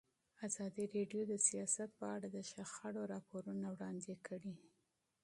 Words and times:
ازادي 0.47 0.85
راډیو 0.95 1.21
د 1.27 1.33
سیاست 1.47 1.89
په 1.99 2.05
اړه 2.15 2.27
د 2.31 2.37
شخړو 2.51 3.01
راپورونه 3.13 3.67
وړاندې 3.71 4.13
کړي. 4.27 4.55